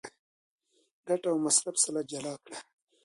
[1.07, 2.57] ګټه او مصرف سره جلا کړه.